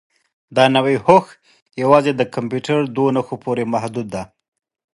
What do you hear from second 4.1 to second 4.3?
دی.